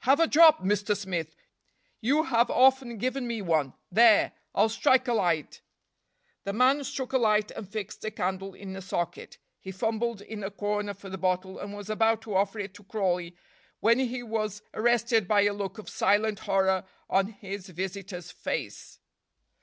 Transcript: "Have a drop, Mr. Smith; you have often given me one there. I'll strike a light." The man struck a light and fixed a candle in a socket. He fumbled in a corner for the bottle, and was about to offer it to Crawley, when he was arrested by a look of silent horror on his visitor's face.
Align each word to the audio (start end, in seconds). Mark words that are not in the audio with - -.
"Have 0.00 0.20
a 0.20 0.26
drop, 0.26 0.62
Mr. 0.62 0.94
Smith; 0.94 1.34
you 2.02 2.24
have 2.24 2.50
often 2.50 2.98
given 2.98 3.26
me 3.26 3.40
one 3.40 3.72
there. 3.90 4.32
I'll 4.54 4.68
strike 4.68 5.08
a 5.08 5.14
light." 5.14 5.62
The 6.44 6.52
man 6.52 6.84
struck 6.84 7.14
a 7.14 7.16
light 7.16 7.50
and 7.52 7.66
fixed 7.66 8.04
a 8.04 8.10
candle 8.10 8.52
in 8.52 8.76
a 8.76 8.82
socket. 8.82 9.38
He 9.58 9.72
fumbled 9.72 10.20
in 10.20 10.44
a 10.44 10.50
corner 10.50 10.92
for 10.92 11.08
the 11.08 11.16
bottle, 11.16 11.58
and 11.58 11.74
was 11.74 11.88
about 11.88 12.20
to 12.24 12.34
offer 12.36 12.58
it 12.58 12.74
to 12.74 12.84
Crawley, 12.84 13.34
when 13.78 13.98
he 14.00 14.22
was 14.22 14.60
arrested 14.74 15.26
by 15.26 15.44
a 15.44 15.54
look 15.54 15.78
of 15.78 15.88
silent 15.88 16.40
horror 16.40 16.84
on 17.08 17.28
his 17.28 17.70
visitor's 17.70 18.30
face. 18.30 18.98